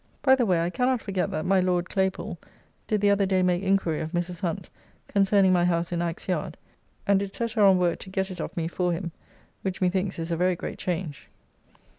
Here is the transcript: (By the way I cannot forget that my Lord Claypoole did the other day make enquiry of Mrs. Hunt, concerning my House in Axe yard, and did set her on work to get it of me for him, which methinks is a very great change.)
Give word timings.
(By 0.23 0.33
the 0.33 0.47
way 0.47 0.59
I 0.59 0.71
cannot 0.71 0.99
forget 0.99 1.29
that 1.29 1.45
my 1.45 1.59
Lord 1.59 1.87
Claypoole 1.87 2.39
did 2.87 3.01
the 3.01 3.11
other 3.11 3.27
day 3.27 3.43
make 3.43 3.61
enquiry 3.61 4.01
of 4.01 4.13
Mrs. 4.13 4.39
Hunt, 4.39 4.67
concerning 5.07 5.53
my 5.53 5.63
House 5.65 5.91
in 5.91 6.01
Axe 6.01 6.27
yard, 6.27 6.57
and 7.05 7.19
did 7.19 7.35
set 7.35 7.51
her 7.51 7.61
on 7.61 7.77
work 7.77 7.99
to 7.99 8.09
get 8.09 8.31
it 8.31 8.39
of 8.41 8.57
me 8.57 8.67
for 8.67 8.93
him, 8.93 9.11
which 9.61 9.79
methinks 9.79 10.17
is 10.17 10.31
a 10.31 10.35
very 10.35 10.55
great 10.55 10.79
change.) 10.79 11.29